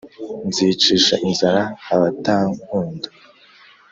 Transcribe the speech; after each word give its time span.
Nzicisha 0.47 1.15
inzara 1.27 1.63
abatankunda 1.93 3.07